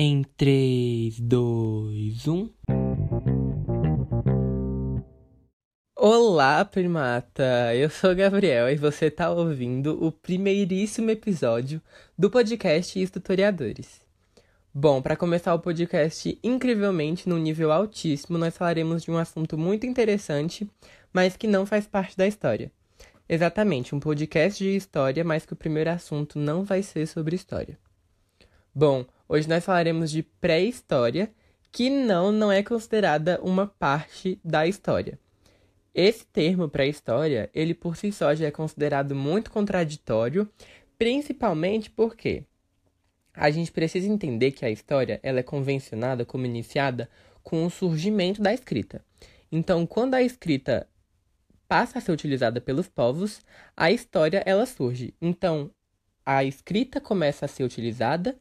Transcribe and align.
Em 0.00 0.22
3, 0.36 1.18
2, 1.18 2.28
1. 2.28 2.50
Olá, 5.96 6.64
primata! 6.64 7.74
Eu 7.74 7.90
sou 7.90 8.14
Gabriel 8.14 8.70
e 8.70 8.76
você 8.76 9.06
está 9.06 9.28
ouvindo 9.28 10.00
o 10.00 10.12
primeiríssimo 10.12 11.10
episódio 11.10 11.82
do 12.16 12.30
podcast 12.30 13.08
Tutoriadores. 13.08 14.00
Bom, 14.72 15.02
para 15.02 15.16
começar 15.16 15.52
o 15.52 15.58
podcast 15.58 16.38
incrivelmente 16.44 17.28
num 17.28 17.36
nível 17.36 17.72
altíssimo, 17.72 18.38
nós 18.38 18.56
falaremos 18.56 19.02
de 19.02 19.10
um 19.10 19.18
assunto 19.18 19.58
muito 19.58 19.84
interessante, 19.84 20.70
mas 21.12 21.36
que 21.36 21.48
não 21.48 21.66
faz 21.66 21.88
parte 21.88 22.16
da 22.16 22.28
história. 22.28 22.70
Exatamente, 23.28 23.96
um 23.96 23.98
podcast 23.98 24.62
de 24.62 24.76
história, 24.76 25.24
mas 25.24 25.44
que 25.44 25.54
o 25.54 25.56
primeiro 25.56 25.90
assunto 25.90 26.38
não 26.38 26.62
vai 26.62 26.84
ser 26.84 27.04
sobre 27.08 27.34
história. 27.34 27.76
Bom, 28.72 29.04
Hoje 29.28 29.46
nós 29.46 29.62
falaremos 29.62 30.10
de 30.10 30.22
pré-história, 30.22 31.30
que 31.70 31.90
não 31.90 32.32
não 32.32 32.50
é 32.50 32.62
considerada 32.62 33.38
uma 33.42 33.66
parte 33.66 34.40
da 34.42 34.66
história. 34.66 35.18
Esse 35.94 36.24
termo 36.24 36.66
pré-história, 36.66 37.50
ele 37.52 37.74
por 37.74 37.94
si 37.94 38.10
só 38.10 38.34
já 38.34 38.46
é 38.46 38.50
considerado 38.50 39.14
muito 39.14 39.50
contraditório, 39.50 40.48
principalmente 40.96 41.90
porque 41.90 42.44
a 43.34 43.50
gente 43.50 43.70
precisa 43.70 44.08
entender 44.08 44.52
que 44.52 44.64
a 44.64 44.70
história 44.70 45.20
ela 45.22 45.40
é 45.40 45.42
convencionada 45.42 46.24
como 46.24 46.46
iniciada 46.46 47.10
com 47.42 47.66
o 47.66 47.70
surgimento 47.70 48.40
da 48.40 48.54
escrita. 48.54 49.04
Então, 49.52 49.86
quando 49.86 50.14
a 50.14 50.22
escrita 50.22 50.88
passa 51.68 51.98
a 51.98 52.00
ser 52.00 52.12
utilizada 52.12 52.62
pelos 52.62 52.88
povos, 52.88 53.42
a 53.76 53.92
história 53.92 54.42
ela 54.46 54.64
surge. 54.64 55.12
Então, 55.20 55.70
a 56.24 56.44
escrita 56.44 56.98
começa 56.98 57.44
a 57.44 57.48
ser 57.48 57.64
utilizada 57.64 58.38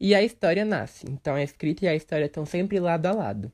e 0.00 0.14
a 0.14 0.22
história 0.22 0.64
nasce. 0.64 1.06
Então 1.08 1.34
a 1.34 1.42
escrita 1.42 1.84
e 1.84 1.88
a 1.88 1.94
história 1.94 2.24
estão 2.24 2.46
sempre 2.46 2.80
lado 2.80 3.06
a 3.06 3.12
lado. 3.12 3.52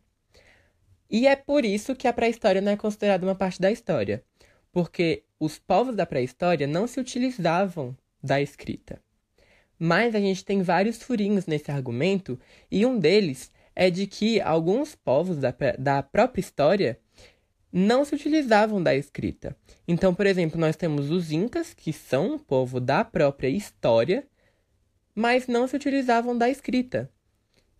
E 1.10 1.26
é 1.26 1.36
por 1.36 1.64
isso 1.64 1.94
que 1.94 2.08
a 2.08 2.12
pré-história 2.12 2.60
não 2.60 2.72
é 2.72 2.76
considerada 2.76 3.26
uma 3.26 3.34
parte 3.34 3.60
da 3.60 3.70
história, 3.70 4.22
porque 4.72 5.24
os 5.38 5.58
povos 5.58 5.94
da 5.94 6.06
pré-história 6.06 6.66
não 6.66 6.86
se 6.86 7.00
utilizavam 7.00 7.96
da 8.22 8.40
escrita. 8.40 9.00
Mas 9.78 10.14
a 10.14 10.20
gente 10.20 10.44
tem 10.44 10.62
vários 10.62 11.02
furinhos 11.02 11.46
nesse 11.46 11.70
argumento, 11.70 12.38
e 12.70 12.86
um 12.86 12.98
deles 12.98 13.52
é 13.74 13.90
de 13.90 14.06
que 14.06 14.40
alguns 14.40 14.94
povos 14.94 15.36
da, 15.36 15.54
da 15.78 16.02
própria 16.02 16.40
história 16.40 16.98
não 17.70 18.04
se 18.04 18.14
utilizavam 18.14 18.82
da 18.82 18.94
escrita. 18.94 19.54
Então, 19.86 20.14
por 20.14 20.26
exemplo, 20.26 20.58
nós 20.58 20.76
temos 20.76 21.10
os 21.10 21.30
Incas, 21.30 21.74
que 21.74 21.92
são 21.92 22.34
um 22.34 22.38
povo 22.38 22.80
da 22.80 23.04
própria 23.04 23.48
história, 23.48 24.26
mas 25.16 25.48
não 25.48 25.66
se 25.66 25.74
utilizavam 25.74 26.36
da 26.36 26.50
escrita. 26.50 27.10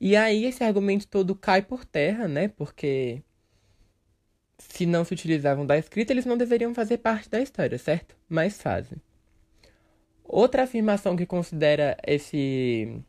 E 0.00 0.16
aí 0.16 0.46
esse 0.46 0.64
argumento 0.64 1.06
todo 1.06 1.34
cai 1.36 1.60
por 1.60 1.84
terra, 1.84 2.26
né? 2.26 2.48
Porque 2.48 3.22
se 4.58 4.86
não 4.86 5.04
se 5.04 5.12
utilizavam 5.12 5.66
da 5.66 5.76
escrita, 5.76 6.14
eles 6.14 6.24
não 6.24 6.38
deveriam 6.38 6.74
fazer 6.74 6.98
parte 6.98 7.28
da 7.28 7.40
história, 7.40 7.76
certo? 7.76 8.16
Mas 8.26 8.60
fazem. 8.60 8.98
Outra 10.24 10.62
afirmação 10.64 11.14
que 11.14 11.26
considera 11.26 11.96
esse 12.06 13.02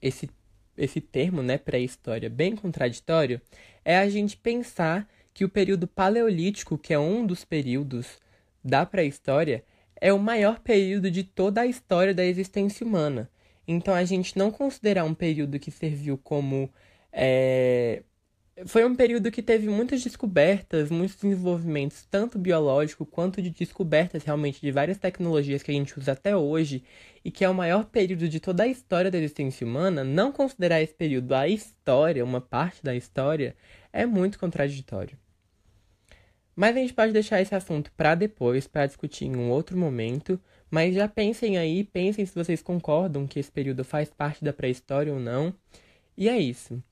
esse 0.00 0.30
esse 0.76 1.00
termo, 1.00 1.42
né, 1.42 1.58
pré-história, 1.58 2.30
bem 2.30 2.54
contraditório, 2.54 3.40
é 3.84 3.98
a 3.98 4.08
gente 4.08 4.36
pensar 4.36 5.08
que 5.34 5.44
o 5.44 5.48
período 5.48 5.88
paleolítico, 5.88 6.78
que 6.78 6.94
é 6.94 6.98
um 6.98 7.26
dos 7.26 7.44
períodos 7.44 8.18
da 8.64 8.86
pré-história, 8.86 9.64
é 10.00 10.12
o 10.12 10.18
maior 10.18 10.60
período 10.60 11.10
de 11.10 11.22
toda 11.24 11.62
a 11.62 11.66
história 11.66 12.14
da 12.14 12.24
existência 12.24 12.86
humana. 12.86 13.30
Então 13.66 13.94
a 13.94 14.04
gente 14.04 14.36
não 14.38 14.50
considerar 14.50 15.04
um 15.04 15.14
período 15.14 15.58
que 15.58 15.70
serviu 15.70 16.16
como. 16.18 16.70
É... 17.12 18.02
Foi 18.66 18.84
um 18.84 18.96
período 18.96 19.30
que 19.30 19.42
teve 19.42 19.68
muitas 19.68 20.02
descobertas, 20.02 20.90
muitos 20.90 21.16
desenvolvimentos, 21.16 22.04
tanto 22.10 22.38
biológico 22.38 23.06
quanto 23.06 23.40
de 23.40 23.50
descobertas 23.50 24.24
realmente 24.24 24.60
de 24.60 24.72
várias 24.72 24.98
tecnologias 24.98 25.62
que 25.62 25.70
a 25.70 25.74
gente 25.74 25.96
usa 25.96 26.12
até 26.12 26.36
hoje, 26.36 26.82
e 27.24 27.30
que 27.30 27.44
é 27.44 27.48
o 27.48 27.54
maior 27.54 27.84
período 27.84 28.28
de 28.28 28.40
toda 28.40 28.64
a 28.64 28.66
história 28.66 29.12
da 29.12 29.18
existência 29.18 29.64
humana, 29.64 30.02
não 30.02 30.32
considerar 30.32 30.82
esse 30.82 30.94
período 30.94 31.34
a 31.34 31.46
história, 31.46 32.24
uma 32.24 32.40
parte 32.40 32.82
da 32.82 32.96
história, 32.96 33.54
é 33.92 34.04
muito 34.04 34.38
contraditório. 34.40 35.16
Mas 36.58 36.76
a 36.76 36.80
gente 36.80 36.92
pode 36.92 37.12
deixar 37.12 37.40
esse 37.40 37.54
assunto 37.54 37.92
para 37.96 38.16
depois, 38.16 38.66
para 38.66 38.84
discutir 38.84 39.26
em 39.26 39.36
um 39.36 39.48
outro 39.48 39.78
momento. 39.78 40.40
Mas 40.68 40.92
já 40.92 41.06
pensem 41.06 41.56
aí, 41.56 41.84
pensem 41.84 42.26
se 42.26 42.34
vocês 42.34 42.60
concordam 42.60 43.28
que 43.28 43.38
esse 43.38 43.48
período 43.48 43.84
faz 43.84 44.10
parte 44.10 44.42
da 44.42 44.52
pré-história 44.52 45.12
ou 45.12 45.20
não. 45.20 45.54
E 46.16 46.28
é 46.28 46.36
isso. 46.36 46.82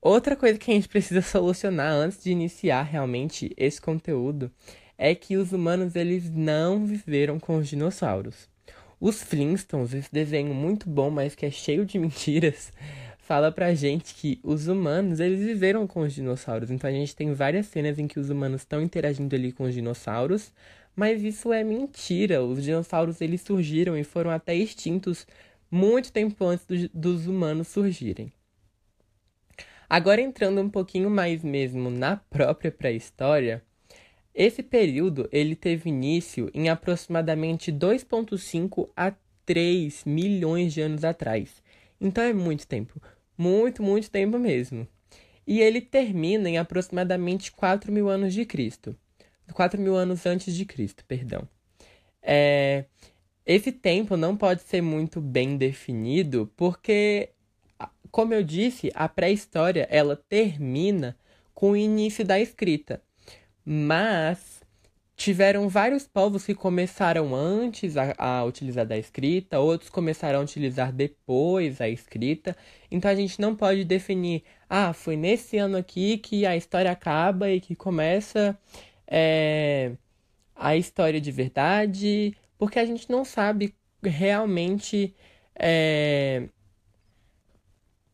Outra 0.00 0.34
coisa 0.34 0.58
que 0.58 0.68
a 0.68 0.74
gente 0.74 0.88
precisa 0.90 1.22
solucionar 1.22 1.92
antes 1.92 2.24
de 2.24 2.32
iniciar 2.32 2.82
realmente 2.82 3.54
esse 3.56 3.80
conteúdo 3.80 4.50
é 4.98 5.14
que 5.14 5.36
os 5.36 5.52
humanos 5.52 5.94
eles 5.94 6.28
não 6.28 6.84
viveram 6.84 7.38
com 7.38 7.58
os 7.58 7.68
dinossauros. 7.68 8.48
Os 8.98 9.22
Flintstones, 9.22 9.94
esse 9.94 10.12
desenho 10.12 10.52
muito 10.52 10.90
bom, 10.90 11.08
mas 11.08 11.36
que 11.36 11.46
é 11.46 11.52
cheio 11.52 11.86
de 11.86 11.98
mentiras, 12.00 12.72
fala 13.22 13.52
pra 13.52 13.72
gente 13.72 14.14
que 14.14 14.40
os 14.42 14.66
humanos, 14.66 15.20
eles 15.20 15.40
viveram 15.40 15.86
com 15.86 16.00
os 16.00 16.12
dinossauros. 16.12 16.70
Então 16.70 16.90
a 16.90 16.92
gente 16.92 17.14
tem 17.16 17.32
várias 17.32 17.66
cenas 17.66 17.98
em 17.98 18.06
que 18.06 18.18
os 18.18 18.28
humanos 18.28 18.62
estão 18.62 18.82
interagindo 18.82 19.34
ali 19.34 19.52
com 19.52 19.64
os 19.64 19.74
dinossauros, 19.74 20.52
mas 20.94 21.22
isso 21.22 21.52
é 21.52 21.62
mentira. 21.64 22.44
Os 22.44 22.62
dinossauros 22.62 23.20
eles 23.20 23.40
surgiram 23.40 23.96
e 23.96 24.04
foram 24.04 24.30
até 24.30 24.54
extintos 24.54 25.26
muito 25.70 26.12
tempo 26.12 26.44
antes 26.44 26.66
do, 26.66 26.88
dos 26.88 27.26
humanos 27.26 27.68
surgirem. 27.68 28.30
Agora 29.88 30.20
entrando 30.20 30.60
um 30.60 30.68
pouquinho 30.68 31.08
mais 31.08 31.44
mesmo 31.44 31.90
na 31.90 32.16
própria 32.16 32.72
pré-história, 32.72 33.62
esse 34.34 34.62
período 34.62 35.28
ele 35.30 35.54
teve 35.54 35.90
início 35.90 36.50
em 36.52 36.68
aproximadamente 36.68 37.70
2.5 37.70 38.88
a 38.96 39.12
3 39.46 40.04
milhões 40.04 40.72
de 40.72 40.80
anos 40.80 41.04
atrás. 41.04 41.62
Então 42.02 42.24
é 42.24 42.32
muito 42.32 42.66
tempo. 42.66 43.00
Muito, 43.38 43.80
muito 43.80 44.10
tempo 44.10 44.36
mesmo. 44.38 44.86
E 45.46 45.60
ele 45.60 45.80
termina 45.80 46.50
em 46.50 46.58
aproximadamente 46.58 47.52
4 47.52 47.92
mil 47.92 48.08
anos 48.08 48.34
de 48.34 48.44
Cristo. 48.44 48.96
4 49.52 49.80
mil 49.80 49.94
anos 49.94 50.26
antes 50.26 50.54
de 50.54 50.64
Cristo, 50.64 51.04
perdão. 51.06 51.48
É, 52.20 52.86
esse 53.46 53.70
tempo 53.70 54.16
não 54.16 54.36
pode 54.36 54.62
ser 54.62 54.82
muito 54.82 55.20
bem 55.20 55.56
definido, 55.56 56.50
porque, 56.56 57.30
como 58.10 58.34
eu 58.34 58.42
disse, 58.42 58.90
a 58.94 59.08
pré-história 59.08 59.86
ela 59.90 60.16
termina 60.16 61.16
com 61.54 61.72
o 61.72 61.76
início 61.76 62.24
da 62.24 62.40
escrita. 62.40 63.00
Mas 63.64 64.61
Tiveram 65.16 65.68
vários 65.68 66.06
povos 66.06 66.44
que 66.44 66.54
começaram 66.54 67.34
antes 67.34 67.96
a, 67.96 68.14
a, 68.18 68.44
utilizar 68.44 68.86
da 68.86 68.98
escrita, 68.98 69.60
outros 69.60 69.90
começaram 69.90 70.40
a 70.40 70.42
utilizar 70.42 70.92
depois 70.92 71.80
a 71.80 71.88
escrita. 71.88 72.56
Então 72.90 73.10
a 73.10 73.14
gente 73.14 73.40
não 73.40 73.54
pode 73.54 73.84
definir, 73.84 74.42
ah, 74.68 74.92
foi 74.92 75.16
nesse 75.16 75.58
ano 75.58 75.76
aqui 75.76 76.18
que 76.18 76.44
a 76.46 76.56
história 76.56 76.90
acaba 76.90 77.50
e 77.50 77.60
que 77.60 77.74
começa 77.76 78.58
é, 79.06 79.92
a 80.56 80.76
história 80.76 81.20
de 81.20 81.30
verdade, 81.30 82.34
porque 82.58 82.78
a 82.78 82.84
gente 82.84 83.10
não 83.10 83.24
sabe 83.24 83.74
realmente. 84.02 85.14
É, 85.54 86.48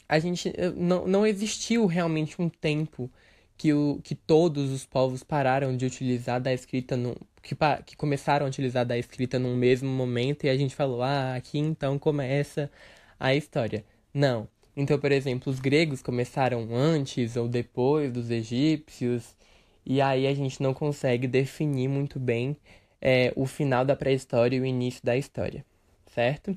a 0.08 0.18
gente 0.18 0.52
não, 0.76 1.06
não 1.06 1.26
existiu 1.26 1.86
realmente 1.86 2.40
um 2.40 2.48
tempo 2.48 3.10
que, 3.58 3.72
o, 3.74 4.00
que 4.04 4.14
todos 4.14 4.70
os 4.72 4.86
povos 4.86 5.24
pararam 5.24 5.76
de 5.76 5.84
utilizar 5.84 6.40
da 6.40 6.52
escrita, 6.54 6.96
no, 6.96 7.16
que, 7.42 7.56
que 7.84 7.96
começaram 7.96 8.46
a 8.46 8.48
utilizar 8.48 8.86
da 8.86 8.96
escrita 8.96 9.38
num 9.38 9.56
mesmo 9.56 9.88
momento 9.90 10.44
e 10.44 10.48
a 10.48 10.56
gente 10.56 10.74
falou, 10.76 11.02
ah, 11.02 11.34
aqui 11.34 11.58
então 11.58 11.98
começa 11.98 12.70
a 13.18 13.34
história. 13.34 13.84
Não. 14.14 14.48
Então, 14.76 14.98
por 14.98 15.10
exemplo, 15.10 15.52
os 15.52 15.58
gregos 15.58 16.00
começaram 16.02 16.68
antes 16.72 17.36
ou 17.36 17.48
depois 17.48 18.12
dos 18.12 18.30
egípcios, 18.30 19.36
e 19.84 20.00
aí 20.00 20.26
a 20.26 20.34
gente 20.34 20.62
não 20.62 20.72
consegue 20.72 21.26
definir 21.26 21.88
muito 21.88 22.20
bem 22.20 22.56
é, 23.00 23.32
o 23.36 23.46
final 23.46 23.84
da 23.84 23.96
pré-história 23.96 24.56
e 24.56 24.60
o 24.60 24.66
início 24.66 25.04
da 25.04 25.16
história, 25.16 25.64
certo? 26.06 26.56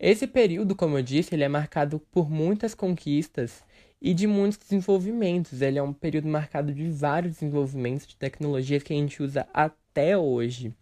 Esse 0.00 0.26
período, 0.26 0.74
como 0.74 0.98
eu 0.98 1.02
disse, 1.02 1.34
ele 1.34 1.44
é 1.44 1.48
marcado 1.48 2.00
por 2.10 2.28
muitas 2.28 2.74
conquistas 2.74 3.62
e 4.02 4.12
de 4.12 4.26
muitos 4.26 4.58
desenvolvimentos. 4.58 5.62
Ele 5.62 5.78
é 5.78 5.82
um 5.82 5.92
período 5.92 6.26
marcado 6.26 6.74
de 6.74 6.90
vários 6.90 7.34
desenvolvimentos 7.34 8.04
de 8.04 8.16
tecnologias 8.16 8.82
que 8.82 8.92
a 8.92 8.96
gente 8.96 9.22
usa 9.22 9.46
até 9.54 10.18
hoje. 10.18 10.74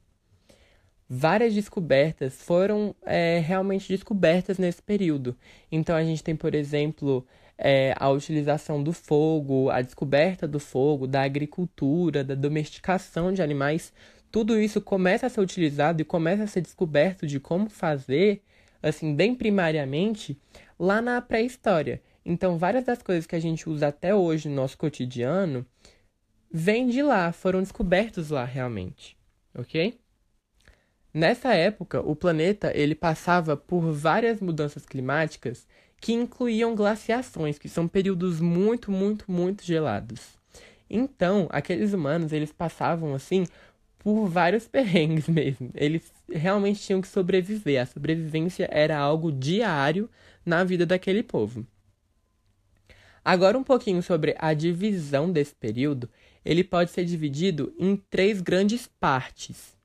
Várias 1.06 1.52
descobertas 1.52 2.40
foram 2.40 2.94
é, 3.05 3.38
realmente 3.40 3.88
descobertas 3.88 4.56
nesse 4.56 4.81
período. 4.81 5.37
Então 5.70 5.94
a 5.94 6.02
gente 6.02 6.25
tem, 6.25 6.34
por 6.34 6.55
exemplo, 6.55 7.26
é, 7.58 7.93
a 7.99 8.08
utilização 8.08 8.82
do 8.82 8.93
fogo, 8.93 9.69
a 9.69 9.82
descoberta 9.82 10.49
do 10.49 10.58
fogo, 10.58 11.06
da 11.06 11.22
agricultura, 11.22 12.25
da 12.25 12.34
domesticação 12.34 13.32
de 13.32 13.43
animais. 13.43 13.93
Tudo 14.31 14.58
isso 14.58 14.81
começa 14.81 15.26
a 15.26 15.28
ser 15.28 15.40
utilizado 15.40 16.00
e 16.00 16.05
começa 16.05 16.44
a 16.44 16.46
ser 16.46 16.62
descoberto 16.62 17.26
de 17.26 17.38
como 17.38 17.69
fazer, 17.69 18.43
assim, 18.82 19.14
bem 19.14 19.34
primariamente, 19.34 20.38
lá 20.78 21.02
na 21.02 21.20
pré-história. 21.20 22.00
Então, 22.25 22.58
várias 22.58 22.84
das 22.84 23.02
coisas 23.02 23.26
que 23.26 23.37
a 23.37 23.40
gente 23.40 23.69
usa 23.69 23.88
até 23.88 24.14
hoje 24.14 24.49
no 24.49 24.55
nosso 24.55 24.76
cotidiano 24.76 25.67
vêm 26.50 26.88
de 26.88 27.02
lá, 27.02 27.32
foram 27.32 27.61
descobertos 27.61 28.31
lá 28.31 28.44
realmente, 28.44 29.17
ok? 29.55 29.99
Nessa 31.12 31.55
época, 31.55 32.00
o 32.00 32.14
planeta 32.14 32.72
ele 32.75 32.94
passava 32.94 33.56
por 33.56 33.93
várias 33.93 34.40
mudanças 34.40 34.87
climáticas 34.87 35.67
que 36.00 36.12
incluíam 36.12 36.75
glaciações, 36.75 37.58
que 37.58 37.69
são 37.69 37.88
períodos 37.88 38.40
muito, 38.40 38.90
muito, 38.93 39.31
muito 39.31 39.64
gelados. 39.64 40.38
Então, 40.88 41.49
aqueles 41.50 41.93
humanos, 41.93 42.32
eles 42.32 42.52
passavam 42.52 43.14
assim 43.14 43.46
por 43.99 44.26
vários 44.26 44.67
perrengues 44.69 45.28
mesmo. 45.28 45.70
Eles 45.75 46.12
realmente 46.28 46.81
tinham 46.81 47.00
que 47.00 47.08
sobreviver. 47.08 47.82
A 47.82 47.87
sobrevivência 47.87 48.69
era 48.70 48.96
algo 48.96 49.32
diário 49.32 50.08
na 50.44 50.64
vida 50.64 50.87
daquele 50.87 51.22
povo. 51.22 51.67
Agora 53.25 53.58
um 53.58 53.62
pouquinho 53.62 54.02
sobre 54.02 54.34
a 54.38 54.55
divisão 54.55 55.31
desse 55.31 55.55
período. 55.55 56.08
Ele 56.44 56.64
pode 56.64 56.90
ser 56.90 57.05
dividido 57.05 57.75
em 57.78 57.96
três 57.96 58.40
grandes 58.40 58.87
partes. 58.87 59.76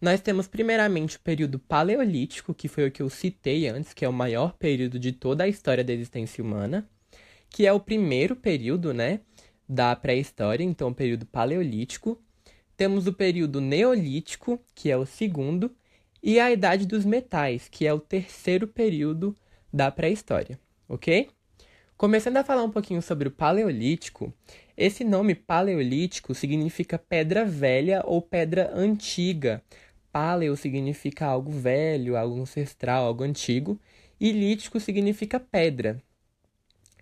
Nós 0.00 0.20
temos 0.20 0.46
primeiramente 0.46 1.16
o 1.16 1.20
período 1.20 1.58
paleolítico, 1.58 2.54
que 2.54 2.68
foi 2.68 2.86
o 2.86 2.90
que 2.90 3.02
eu 3.02 3.08
citei 3.08 3.66
antes, 3.66 3.92
que 3.92 4.04
é 4.04 4.08
o 4.08 4.12
maior 4.12 4.52
período 4.52 4.98
de 4.98 5.10
toda 5.10 5.44
a 5.44 5.48
história 5.48 5.82
da 5.82 5.92
existência 5.92 6.44
humana, 6.44 6.88
que 7.48 7.66
é 7.66 7.72
o 7.72 7.80
primeiro 7.80 8.36
período, 8.36 8.92
né, 8.92 9.20
da 9.68 9.96
pré-história, 9.96 10.62
então 10.62 10.88
o 10.88 10.94
período 10.94 11.26
paleolítico. 11.26 12.20
Temos 12.76 13.06
o 13.06 13.12
período 13.12 13.60
neolítico, 13.60 14.60
que 14.74 14.90
é 14.90 14.96
o 14.96 15.06
segundo, 15.06 15.74
e 16.22 16.38
a 16.38 16.52
idade 16.52 16.86
dos 16.86 17.04
metais, 17.04 17.68
que 17.68 17.86
é 17.86 17.92
o 17.92 17.98
terceiro 17.98 18.68
período 18.68 19.34
da 19.72 19.90
pré-história, 19.90 20.60
OK? 20.88 21.28
Começando 21.96 22.36
a 22.36 22.44
falar 22.44 22.62
um 22.62 22.70
pouquinho 22.70 23.00
sobre 23.00 23.26
o 23.26 23.30
paleolítico, 23.30 24.30
esse 24.76 25.02
nome 25.02 25.34
paleolítico 25.34 26.34
significa 26.34 26.98
pedra 26.98 27.42
velha 27.42 28.02
ou 28.04 28.20
pedra 28.20 28.70
antiga, 28.74 29.62
Paleo 30.12 30.54
significa 30.58 31.24
algo 31.24 31.50
velho, 31.50 32.14
algo 32.14 32.38
ancestral, 32.38 33.06
algo 33.06 33.24
antigo, 33.24 33.80
e 34.20 34.30
lítico 34.30 34.78
significa 34.78 35.40
pedra. 35.40 36.02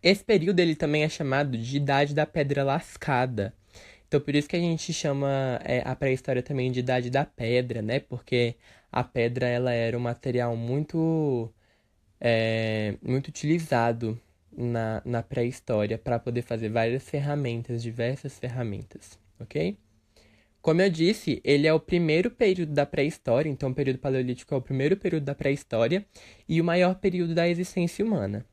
Esse 0.00 0.22
período 0.22 0.60
ele 0.60 0.76
também 0.76 1.02
é 1.02 1.08
chamado 1.08 1.58
de 1.58 1.76
Idade 1.76 2.14
da 2.14 2.24
Pedra 2.24 2.62
Lascada. 2.62 3.52
Então 4.06 4.20
por 4.20 4.34
isso 4.36 4.48
que 4.48 4.54
a 4.56 4.60
gente 4.60 4.92
chama 4.92 5.60
é, 5.64 5.82
a 5.84 5.96
pré-história 5.96 6.42
também 6.42 6.70
de 6.70 6.78
Idade 6.80 7.10
da 7.10 7.24
Pedra, 7.24 7.82
né? 7.82 7.98
Porque 7.98 8.54
a 8.92 9.02
pedra 9.02 9.48
ela 9.48 9.72
era 9.72 9.98
um 9.98 10.00
material 10.00 10.56
muito 10.56 11.52
é, 12.20 12.96
muito 13.02 13.28
utilizado 13.28 14.20
na, 14.56 15.02
na 15.04 15.22
pré-história 15.22 15.98
para 15.98 16.18
poder 16.18 16.42
fazer 16.42 16.68
várias 16.68 17.08
ferramentas, 17.08 17.82
diversas 17.82 18.38
ferramentas, 18.38 19.18
ok? 19.40 19.76
Como 20.64 20.80
eu 20.80 20.88
disse, 20.88 21.42
ele 21.44 21.66
é 21.66 21.74
o 21.74 21.78
primeiro 21.78 22.30
período 22.30 22.72
da 22.72 22.86
pré-história, 22.86 23.50
então 23.50 23.70
o 23.70 23.74
período 23.74 23.98
paleolítico 23.98 24.54
é 24.54 24.56
o 24.56 24.62
primeiro 24.62 24.96
período 24.96 25.24
da 25.24 25.34
pré-história 25.34 26.06
e 26.48 26.58
o 26.58 26.64
maior 26.64 26.94
período 26.94 27.34
da 27.34 27.46
existência 27.46 28.02
humana. 28.02 28.46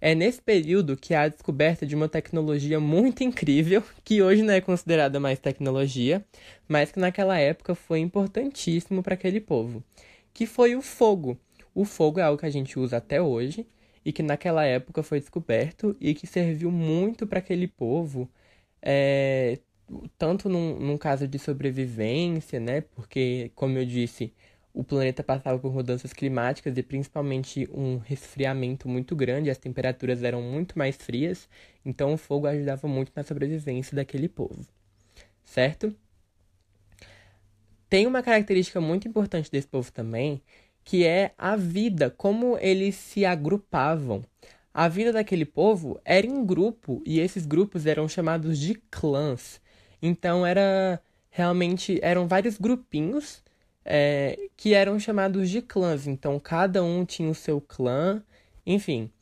É 0.00 0.14
nesse 0.14 0.40
período 0.40 0.96
que 0.96 1.12
há 1.12 1.24
a 1.24 1.28
descoberta 1.28 1.84
de 1.84 1.94
uma 1.94 2.08
tecnologia 2.08 2.80
muito 2.80 3.22
incrível, 3.22 3.82
que 4.02 4.22
hoje 4.22 4.42
não 4.42 4.54
é 4.54 4.60
considerada 4.62 5.20
mais 5.20 5.38
tecnologia, 5.38 6.24
mas 6.66 6.90
que 6.90 6.98
naquela 6.98 7.38
época 7.38 7.74
foi 7.74 7.98
importantíssimo 7.98 9.02
para 9.02 9.12
aquele 9.12 9.40
povo, 9.40 9.84
que 10.32 10.46
foi 10.46 10.74
o 10.74 10.80
fogo. 10.80 11.38
O 11.74 11.84
fogo 11.84 12.18
é 12.18 12.22
algo 12.22 12.38
que 12.38 12.46
a 12.46 12.50
gente 12.50 12.78
usa 12.78 12.96
até 12.96 13.20
hoje 13.20 13.66
e 14.04 14.12
que 14.12 14.22
naquela 14.22 14.64
época 14.64 15.02
foi 15.02 15.20
descoberto 15.20 15.96
e 16.00 16.14
que 16.14 16.26
serviu 16.26 16.70
muito 16.70 17.26
para 17.26 17.38
aquele 17.38 17.68
povo 17.68 18.30
é, 18.82 19.58
tanto 20.18 20.48
num, 20.48 20.78
num 20.78 20.98
caso 20.98 21.26
de 21.28 21.38
sobrevivência, 21.38 22.60
né? 22.60 22.80
Porque, 22.82 23.50
como 23.54 23.76
eu 23.78 23.84
disse, 23.84 24.32
o 24.72 24.84
planeta 24.84 25.22
passava 25.22 25.58
por 25.58 25.72
mudanças 25.72 26.12
climáticas 26.12 26.76
e 26.76 26.82
principalmente 26.82 27.68
um 27.72 27.98
resfriamento 27.98 28.88
muito 28.88 29.16
grande, 29.16 29.50
as 29.50 29.58
temperaturas 29.58 30.22
eram 30.22 30.42
muito 30.42 30.78
mais 30.78 30.96
frias, 30.96 31.48
então 31.84 32.14
o 32.14 32.16
fogo 32.16 32.46
ajudava 32.46 32.86
muito 32.88 33.12
na 33.14 33.22
sobrevivência 33.24 33.96
daquele 33.96 34.28
povo, 34.28 34.66
certo? 35.44 35.94
Tem 37.88 38.06
uma 38.06 38.22
característica 38.22 38.80
muito 38.80 39.08
importante 39.08 39.50
desse 39.50 39.66
povo 39.66 39.90
também, 39.92 40.40
que 40.90 41.06
é 41.06 41.30
a 41.38 41.54
vida, 41.54 42.10
como 42.10 42.58
eles 42.58 42.96
se 42.96 43.24
agrupavam. 43.24 44.24
A 44.74 44.88
vida 44.88 45.12
daquele 45.12 45.44
povo 45.44 46.00
era 46.04 46.26
em 46.26 46.44
grupo 46.44 47.00
e 47.06 47.20
esses 47.20 47.46
grupos 47.46 47.86
eram 47.86 48.08
chamados 48.08 48.58
de 48.58 48.74
clãs. 48.90 49.60
Então 50.02 50.44
era 50.44 51.00
realmente 51.30 52.00
eram 52.02 52.26
vários 52.26 52.58
grupinhos 52.58 53.40
é, 53.84 54.36
que 54.56 54.74
eram 54.74 54.98
chamados 54.98 55.48
de 55.48 55.62
clãs. 55.62 56.08
Então 56.08 56.40
cada 56.40 56.82
um 56.82 57.04
tinha 57.04 57.30
o 57.30 57.36
seu 57.36 57.60
clã, 57.60 58.20
enfim. 58.66 59.12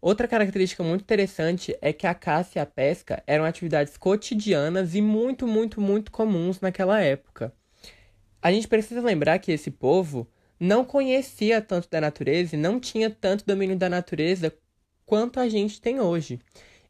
Outra 0.00 0.28
característica 0.28 0.84
muito 0.84 1.02
interessante 1.02 1.76
é 1.82 1.92
que 1.92 2.06
a 2.06 2.14
caça 2.14 2.56
e 2.56 2.62
a 2.62 2.66
pesca 2.66 3.20
eram 3.26 3.44
atividades 3.44 3.96
cotidianas 3.96 4.94
e 4.94 5.02
muito, 5.02 5.44
muito, 5.44 5.80
muito 5.80 6.12
comuns 6.12 6.60
naquela 6.60 7.00
época. 7.00 7.52
A 8.40 8.52
gente 8.52 8.68
precisa 8.68 9.00
lembrar 9.00 9.40
que 9.40 9.50
esse 9.50 9.72
povo 9.72 10.28
não 10.58 10.84
conhecia 10.84 11.60
tanto 11.60 11.88
da 11.90 12.00
natureza 12.00 12.56
e 12.56 12.58
não 12.58 12.80
tinha 12.80 13.10
tanto 13.10 13.46
domínio 13.46 13.76
da 13.76 13.88
natureza 13.88 14.52
quanto 15.06 15.40
a 15.40 15.48
gente 15.48 15.80
tem 15.80 16.00
hoje. 16.00 16.38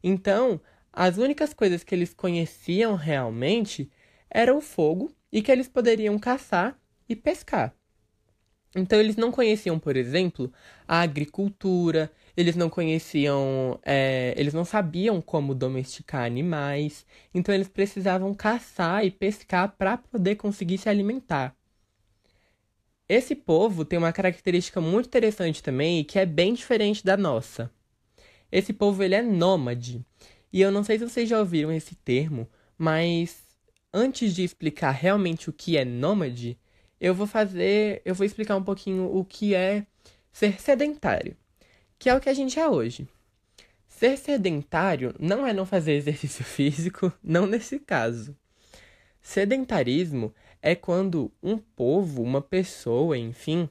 Então, 0.03 0.59
as 0.91 1.17
únicas 1.17 1.53
coisas 1.53 1.83
que 1.83 1.93
eles 1.93 2.13
conheciam 2.13 2.95
realmente 2.95 3.89
era 4.29 4.55
o 4.55 4.61
fogo 4.61 5.13
e 5.31 5.41
que 5.41 5.51
eles 5.51 5.67
poderiam 5.67 6.17
caçar 6.19 6.77
e 7.07 7.15
pescar. 7.15 7.73
Então 8.75 8.99
eles 8.99 9.15
não 9.15 9.31
conheciam, 9.31 9.79
por 9.79 9.97
exemplo, 9.97 10.51
a 10.87 11.01
agricultura, 11.01 12.11
eles 12.37 12.55
não 12.55 12.69
conheciam, 12.69 13.79
é, 13.83 14.33
eles 14.37 14.53
não 14.53 14.63
sabiam 14.63 15.21
como 15.21 15.55
domesticar 15.55 16.23
animais, 16.23 17.05
então 17.33 17.53
eles 17.53 17.67
precisavam 17.67 18.33
caçar 18.33 19.03
e 19.03 19.09
pescar 19.09 19.75
para 19.75 19.97
poder 19.97 20.35
conseguir 20.35 20.77
se 20.77 20.87
alimentar. 20.87 21.55
Esse 23.09 23.33
povo 23.33 23.83
tem 23.83 23.97
uma 23.97 24.13
característica 24.13 24.79
muito 24.79 25.07
interessante 25.07 25.63
também, 25.63 26.03
que 26.03 26.19
é 26.19 26.27
bem 26.27 26.53
diferente 26.53 27.03
da 27.03 27.17
nossa. 27.17 27.71
Esse 28.51 28.71
povo 28.71 29.01
ele 29.03 29.15
é 29.15 29.21
nômade. 29.23 30.05
E 30.53 30.61
eu 30.61 30.71
não 30.71 30.83
sei 30.83 30.99
se 30.99 31.09
vocês 31.09 31.27
já 31.27 31.39
ouviram 31.39 31.71
esse 31.71 31.95
termo, 31.95 32.47
mas 32.77 33.41
antes 33.91 34.35
de 34.35 34.43
explicar 34.43 34.91
realmente 34.91 35.49
o 35.49 35.53
que 35.53 35.75
é 35.75 35.83
nômade, 35.83 36.55
eu 37.01 37.15
vou 37.15 37.25
fazer, 37.25 38.01
eu 38.05 38.13
vou 38.13 38.25
explicar 38.25 38.55
um 38.55 38.63
pouquinho 38.63 39.05
o 39.11 39.25
que 39.25 39.55
é 39.55 39.87
ser 40.31 40.61
sedentário, 40.61 41.35
que 41.97 42.09
é 42.09 42.15
o 42.15 42.19
que 42.19 42.29
a 42.29 42.33
gente 42.33 42.59
é 42.59 42.69
hoje. 42.69 43.07
Ser 43.87 44.17
sedentário 44.17 45.15
não 45.19 45.47
é 45.47 45.53
não 45.53 45.65
fazer 45.65 45.93
exercício 45.93 46.45
físico, 46.45 47.11
não 47.23 47.47
nesse 47.47 47.79
caso. 47.79 48.37
Sedentarismo 49.21 50.33
é 50.61 50.75
quando 50.75 51.31
um 51.41 51.57
povo, 51.57 52.21
uma 52.21 52.41
pessoa, 52.41 53.17
enfim, 53.17 53.69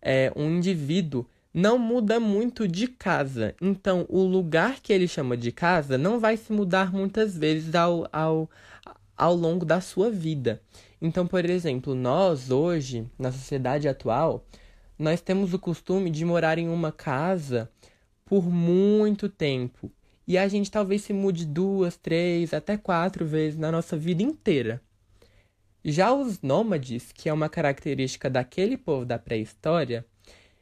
é 0.00 0.32
um 0.36 0.50
indivíduo 0.56 1.26
não 1.56 1.78
muda 1.78 2.20
muito 2.20 2.68
de 2.68 2.86
casa. 2.86 3.54
Então, 3.62 4.04
o 4.10 4.22
lugar 4.22 4.80
que 4.82 4.92
ele 4.92 5.08
chama 5.08 5.38
de 5.38 5.50
casa 5.50 5.96
não 5.96 6.20
vai 6.20 6.36
se 6.36 6.52
mudar 6.52 6.92
muitas 6.92 7.34
vezes 7.34 7.74
ao, 7.74 8.06
ao, 8.12 8.50
ao 9.16 9.34
longo 9.34 9.64
da 9.64 9.80
sua 9.80 10.10
vida. 10.10 10.60
Então, 11.00 11.26
por 11.26 11.42
exemplo, 11.46 11.94
nós 11.94 12.50
hoje, 12.50 13.10
na 13.18 13.32
sociedade 13.32 13.88
atual, 13.88 14.44
nós 14.98 15.22
temos 15.22 15.54
o 15.54 15.58
costume 15.58 16.10
de 16.10 16.26
morar 16.26 16.58
em 16.58 16.68
uma 16.68 16.92
casa 16.92 17.70
por 18.26 18.44
muito 18.44 19.26
tempo. 19.26 19.90
E 20.28 20.36
a 20.36 20.46
gente 20.48 20.70
talvez 20.70 21.04
se 21.04 21.14
mude 21.14 21.46
duas, 21.46 21.96
três, 21.96 22.52
até 22.52 22.76
quatro 22.76 23.24
vezes 23.24 23.58
na 23.58 23.72
nossa 23.72 23.96
vida 23.96 24.22
inteira. 24.22 24.82
Já 25.88 26.12
os 26.12 26.42
nômades, 26.42 27.12
que 27.12 27.28
é 27.28 27.32
uma 27.32 27.48
característica 27.48 28.28
daquele 28.28 28.76
povo 28.76 29.04
da 29.04 29.20
pré-história, 29.20 30.04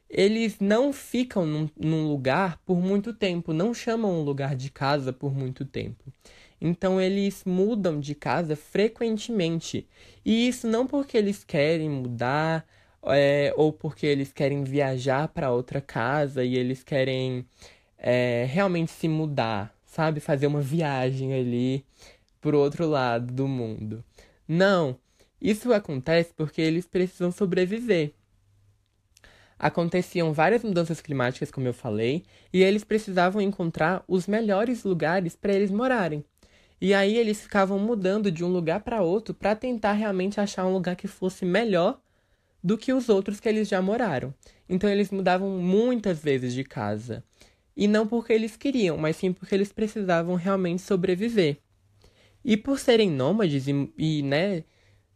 eles 0.07 0.59
não 0.59 0.93
ficam 0.93 1.47
num, 1.47 1.67
num, 1.75 2.07
lugar 2.07 2.59
por 2.63 2.79
muito 2.79 3.11
tempo, 3.11 3.51
não 3.51 3.73
chamam 3.73 4.19
um 4.19 4.21
lugar 4.21 4.55
de 4.55 4.69
casa 4.69 5.11
por 5.11 5.33
muito 5.33 5.65
tempo. 5.65 6.13
Então 6.61 7.01
eles 7.01 7.43
mudam 7.43 7.99
de 7.99 8.13
casa 8.13 8.55
frequentemente. 8.55 9.87
E 10.23 10.47
isso 10.47 10.67
não 10.67 10.85
porque 10.85 11.17
eles 11.17 11.43
querem 11.43 11.89
mudar 11.89 12.63
é, 13.07 13.51
ou 13.57 13.73
porque 13.73 14.05
eles 14.05 14.31
querem 14.31 14.63
viajar 14.63 15.27
para 15.29 15.51
outra 15.51 15.81
casa 15.81 16.43
e 16.43 16.55
eles 16.55 16.83
querem 16.83 17.47
é, 17.97 18.45
realmente 18.47 18.91
se 18.91 19.07
mudar, 19.07 19.75
sabe? 19.87 20.19
Fazer 20.19 20.45
uma 20.45 20.61
viagem 20.61 21.33
ali 21.33 21.83
pro 22.39 22.59
outro 22.59 22.87
lado 22.87 23.33
do 23.33 23.47
mundo. 23.47 24.03
Não, 24.47 24.99
isso 25.49 25.71
acontece 25.73 26.33
porque 26.35 26.61
eles 26.61 26.87
precisam 26.87 27.31
sobreviver. 27.31 28.13
aconteciam 29.57 30.33
várias 30.33 30.63
mudanças 30.63 30.99
climáticas, 31.01 31.49
como 31.49 31.67
eu 31.67 31.73
falei, 31.73 32.23
e 32.51 32.61
eles 32.61 32.83
precisavam 32.83 33.41
encontrar 33.41 34.03
os 34.07 34.27
melhores 34.27 34.83
lugares 34.83 35.35
para 35.35 35.53
eles 35.53 35.71
morarem. 35.71 36.23
E 36.81 36.93
aí 36.93 37.17
eles 37.17 37.41
ficavam 37.41 37.79
mudando 37.79 38.31
de 38.31 38.43
um 38.43 38.49
lugar 38.49 38.81
para 38.81 39.01
outro 39.01 39.33
para 39.33 39.55
tentar 39.55 39.93
realmente 39.93 40.39
achar 40.41 40.65
um 40.65 40.73
lugar 40.73 40.95
que 40.95 41.07
fosse 41.07 41.45
melhor 41.45 41.99
do 42.63 42.77
que 42.77 42.91
os 42.91 43.07
outros 43.09 43.39
que 43.39 43.47
eles 43.47 43.67
já 43.67 43.81
moraram. 43.81 44.33
Então 44.67 44.89
eles 44.89 45.11
mudavam 45.11 45.49
muitas 45.51 46.21
vezes 46.21 46.53
de 46.53 46.63
casa. 46.63 47.23
E 47.77 47.87
não 47.87 48.07
porque 48.07 48.33
eles 48.33 48.57
queriam, 48.57 48.97
mas 48.97 49.15
sim 49.17 49.31
porque 49.31 49.55
eles 49.55 49.71
precisavam 49.71 50.35
realmente 50.35 50.81
sobreviver. 50.81 51.57
E 52.43 52.57
por 52.57 52.79
serem 52.79 53.09
nômades 53.09 53.67
e, 53.67 53.93
e 53.97 54.21
né, 54.23 54.63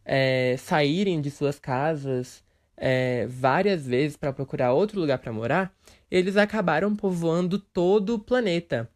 é, 0.04 0.56
saírem 0.58 1.20
de 1.20 1.30
suas 1.30 1.58
casas 1.58 2.42
é, 2.76 3.26
várias 3.28 3.86
vezes 3.86 4.16
para 4.16 4.32
procurar 4.32 4.72
outro 4.72 4.98
lugar 5.00 5.18
para 5.18 5.32
morar, 5.32 5.74
eles 6.10 6.36
acabaram 6.36 6.96
povoando 6.96 7.58
todo 7.58 8.14
o 8.14 8.18
planeta. 8.18 8.90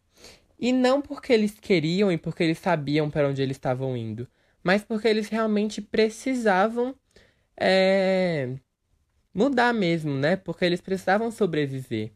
E 0.59 0.71
não 0.71 1.01
porque 1.01 1.33
eles 1.33 1.59
queriam 1.59 2.11
e 2.11 2.17
porque 2.17 2.43
eles 2.43 2.57
sabiam 2.57 3.09
para 3.09 3.27
onde 3.27 3.41
eles 3.41 3.57
estavam 3.57 3.95
indo, 3.95 4.27
mas 4.63 4.83
porque 4.83 5.07
eles 5.07 5.29
realmente 5.29 5.81
precisavam 5.81 6.95
é, 7.57 8.55
mudar 9.33 9.73
mesmo, 9.73 10.13
né? 10.13 10.35
Porque 10.35 10.65
eles 10.65 10.81
precisavam 10.81 11.29
sobreviver. 11.31 12.11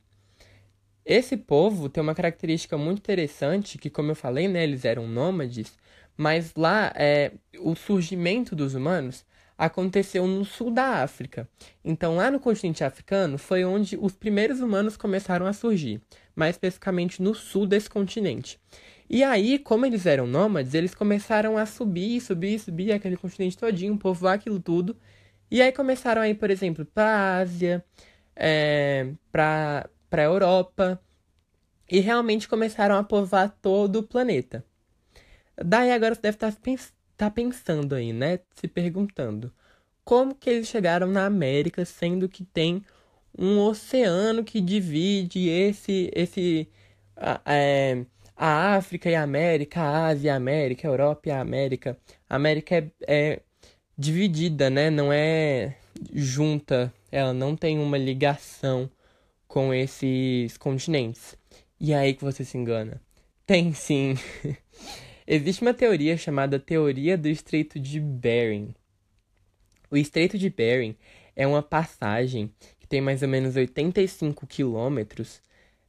Esse 1.06 1.36
povo 1.36 1.90
tem 1.90 2.02
uma 2.04 2.16
característica 2.16 2.78
muito 2.78 3.00
interessante, 3.00 3.78
que 3.78 3.90
como 3.90 4.12
eu 4.12 4.16
falei, 4.16 4.48
né, 4.48 4.64
eles 4.64 4.86
eram 4.86 5.08
nômades, 5.08 5.78
mas 6.20 6.54
lá 6.54 6.92
é, 6.98 7.32
o 7.60 7.74
surgimento 7.78 8.54
dos 8.54 8.76
humanos 8.76 9.26
aconteceu 9.58 10.28
no 10.28 10.44
sul 10.44 10.70
da 10.70 11.02
África. 11.02 11.48
Então, 11.82 12.18
lá 12.18 12.30
no 12.30 12.42
continente 12.42 12.84
africano 12.84 13.38
foi 13.38 13.64
onde 13.64 13.98
os 13.98 14.18
primeiros 14.18 14.60
humanos 14.60 14.98
começaram 14.98 15.46
a 15.46 15.54
surgir, 15.54 16.02
mais 16.36 16.56
especificamente 16.56 17.24
no 17.24 17.34
sul 17.34 17.66
desse 17.66 17.90
continente. 17.90 18.60
E 19.10 19.24
aí, 19.24 19.58
como 19.58 19.86
eles 19.86 20.06
eram 20.06 20.28
nômades, 20.28 20.74
eles 20.74 20.94
começaram 20.94 21.58
a 21.58 21.66
subir, 21.66 22.20
subir, 22.20 22.60
subir 22.60 22.92
aquele 22.92 23.16
continente 23.16 23.58
todinho, 23.58 23.98
povoar 23.98 24.34
aquilo 24.34 24.60
tudo. 24.60 24.98
E 25.50 25.62
aí 25.62 25.72
começaram 25.72 26.22
a 26.22 26.28
ir, 26.28 26.36
por 26.36 26.52
exemplo, 26.52 26.86
para 26.86 27.06
a 27.06 27.38
Ásia, 27.38 27.86
é, 28.36 29.14
para 29.32 29.90
a 30.12 30.22
Europa, 30.22 31.02
e 31.90 32.02
realmente 32.02 32.46
começaram 32.46 32.96
a 32.98 33.04
povoar 33.06 33.58
todo 33.62 34.00
o 34.00 34.04
planeta. 34.04 34.66
Daí 35.64 35.92
agora 35.92 36.16
você 36.16 36.22
deve 36.22 36.36
estar 36.36 36.52
tá 36.52 36.60
tá 37.18 37.30
pensando 37.30 37.96
aí, 37.96 38.14
né? 38.14 38.40
Se 38.56 38.68
perguntando 38.68 39.52
como 40.04 40.34
que 40.34 40.50
eles 40.50 40.68
chegaram 40.68 41.08
na 41.08 41.26
América, 41.26 41.86
sendo 41.86 42.28
que 42.30 42.44
tem 42.44 42.84
um 43.38 43.60
oceano 43.60 44.44
que 44.44 44.62
divide 44.62 45.48
esse 45.50 46.10
esse 46.16 46.68
a, 47.16 47.42
é, 47.46 48.06
a 48.36 48.76
África 48.76 49.10
e 49.10 49.16
a 49.16 49.24
América, 49.24 49.82
a 49.82 50.08
Ásia 50.08 50.30
e 50.30 50.32
a 50.32 50.36
América, 50.36 50.88
a 50.88 50.92
Europa 50.92 51.30
e 51.30 51.32
a 51.32 51.42
América. 51.42 51.98
A 52.30 52.36
América 52.38 52.76
é, 52.76 52.92
é 53.08 53.40
dividida, 53.98 54.70
né? 54.70 54.90
Não 54.90 55.12
é 55.12 55.76
junta, 56.14 56.94
ela 57.12 57.34
não 57.34 57.56
tem 57.56 57.80
uma 57.80 57.98
ligação 57.98 58.90
com 59.48 59.74
esses 59.74 60.58
continentes. 60.58 61.36
E 61.80 61.94
é 61.94 61.98
aí 61.98 62.14
que 62.14 62.24
você 62.24 62.46
se 62.46 62.58
engana. 62.58 63.02
Tem 63.46 63.74
sim. 63.74 64.16
Existe 65.32 65.62
uma 65.62 65.76
teoria 65.76 66.18
chamada 66.18 66.58
Teoria 66.58 67.16
do 67.16 67.28
Estreito 67.28 67.80
de 67.80 68.00
Bering. 68.00 68.74
O 69.92 69.96
Estreito 69.96 70.40
de 70.40 70.50
Bering 70.50 70.98
é 71.36 71.46
uma 71.46 71.62
passagem 71.62 72.52
que 72.80 72.88
tem 72.88 73.00
mais 73.00 73.22
ou 73.22 73.28
menos 73.28 73.56
85 73.56 74.48
quilômetros, 74.48 75.40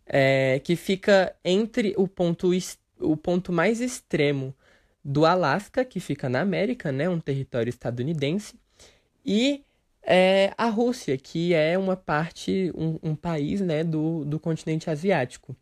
é, 0.04 0.60
que 0.62 0.76
fica 0.76 1.34
entre 1.42 1.94
o 1.96 2.06
ponto, 2.06 2.50
o 2.98 3.16
ponto 3.16 3.50
mais 3.50 3.80
extremo 3.80 4.54
do 5.02 5.24
Alasca, 5.24 5.86
que 5.86 6.00
fica 6.00 6.28
na 6.28 6.42
América, 6.42 6.92
né, 6.92 7.08
um 7.08 7.18
território 7.18 7.70
estadunidense, 7.70 8.56
e 9.24 9.64
é, 10.02 10.52
a 10.58 10.66
Rússia, 10.66 11.16
que 11.16 11.54
é 11.54 11.78
uma 11.78 11.96
parte, 11.96 12.70
um, 12.74 12.98
um 13.02 13.16
país 13.16 13.62
né, 13.62 13.82
do, 13.84 14.22
do 14.22 14.38
continente 14.38 14.90
asiático. 14.90 15.56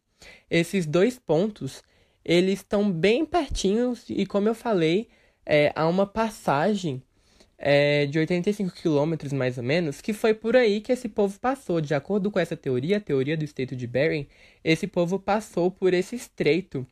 Esses 0.50 0.85
dois 0.85 1.16
pontos 1.16 1.80
eles 2.28 2.58
estão 2.58 2.92
bem 2.92 3.25
pertinhos 3.25 4.04
e, 4.11 4.26
como 4.26 4.50
eu 4.50 4.54
falei, 4.54 5.08
é, 5.47 5.73
há 5.75 5.88
uma 5.88 6.06
passagem 6.06 7.02
é, 7.56 8.04
de 8.04 8.18
85 8.18 8.75
quilômetros, 8.75 9.32
mais 9.32 9.56
ou 9.56 9.64
menos, 9.64 10.02
que 10.02 10.12
foi 10.12 10.35
por 10.35 10.54
aí 10.54 10.82
que 10.82 10.92
esse 10.92 11.08
povo 11.08 11.40
passou. 11.40 11.80
De 11.80 11.94
acordo 11.94 12.30
com 12.30 12.38
essa 12.38 12.54
teoria, 12.54 12.99
a 12.99 13.00
teoria 13.00 13.35
do 13.35 13.44
estreito 13.44 13.75
de 13.75 13.87
Bering, 13.87 14.28
esse 14.62 14.87
povo 14.87 15.18
passou 15.18 15.70
por 15.70 15.94
esse 15.94 16.16
estreito. 16.16 16.87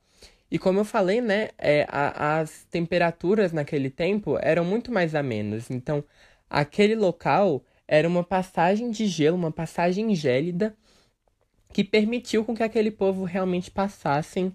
E 0.51 0.59
como 0.59 0.81
eu 0.81 0.87
falei, 0.87 1.21
né, 1.21 1.51
é, 1.59 1.87
a, 1.91 2.41
as 2.41 2.65
temperaturas 2.71 3.53
naquele 3.53 3.91
tempo 3.91 4.39
eram 4.41 4.65
muito 4.65 4.91
mais 4.91 5.15
amenas. 5.15 5.71
Então, 5.71 6.03
aquele 6.49 6.95
local 6.95 7.63
era 7.87 8.09
uma 8.09 8.25
passagem 8.25 8.91
de 8.91 9.07
gelo, 9.07 9.37
uma 9.37 9.53
passagem 9.53 10.15
gélida, 10.15 10.75
que 11.75 11.85
permitiu 11.85 12.43
com 12.43 12.55
que 12.57 12.63
aquele 12.63 12.91
povo 12.91 13.25
realmente 13.25 13.71
passassem 13.71 14.51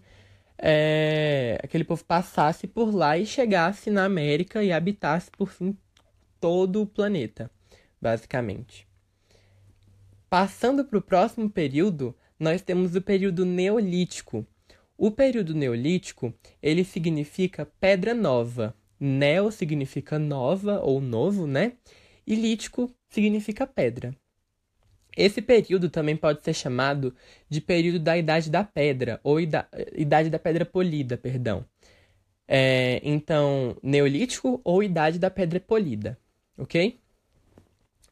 é, 0.64 1.60
aquele 1.64 1.84
povo 1.84 2.06
passasse 2.06 2.68
por 2.68 2.94
lá 2.94 3.18
e 3.18 3.26
chegasse 3.26 3.90
na 3.90 4.06
América 4.06 4.64
e 4.64 4.72
habitasse 4.72 5.32
por 5.32 5.50
fim 5.50 5.76
todo 6.40 6.84
o 6.84 6.86
planeta, 6.86 7.50
basicamente. 8.00 8.88
Passando 10.30 10.86
para 10.86 11.00
o 11.00 11.02
próximo 11.02 11.50
período, 11.50 12.16
nós 12.40 12.62
temos 12.62 12.96
o 12.96 13.02
período 13.02 13.44
neolítico. 13.44 14.46
O 14.96 15.10
período 15.10 15.56
neolítico, 15.56 16.32
ele 16.62 16.84
significa 16.84 17.66
pedra 17.80 18.14
nova. 18.14 18.76
Neo 19.00 19.52
significa 19.52 20.20
nova 20.20 20.80
ou 20.80 21.02
novo, 21.02 21.48
né? 21.48 21.74
E 22.26 22.36
lítico 22.36 22.94
significa 23.10 23.66
pedra. 23.66 24.16
Esse 25.16 25.42
período 25.42 25.90
também 25.90 26.16
pode 26.16 26.44
ser 26.44 26.54
chamado 26.54 27.14
de 27.50 27.60
período 27.60 28.00
da 28.00 28.18
Idade 28.18 28.50
da 28.50 28.64
Pedra, 28.64 29.20
ou 29.24 29.40
ida 29.40 29.68
Idade 29.96 30.30
da 30.30 30.40
Pedra 30.40 30.66
Polida, 30.66 31.18
perdão. 31.18 31.66
É, 32.48 33.02
então, 33.04 33.78
Neolítico 33.82 34.62
ou 34.64 34.84
Idade 34.84 35.20
da 35.20 35.30
Pedra 35.30 35.60
Polida, 35.60 36.18
ok? 36.58 37.00